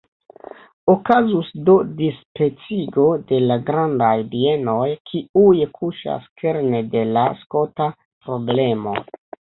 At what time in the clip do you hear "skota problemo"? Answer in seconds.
7.47-9.01